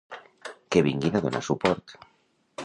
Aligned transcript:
Que 0.73 0.83
vinguin 0.87 1.15
a 1.19 1.21
donar 1.27 1.43
suport. 1.49 1.95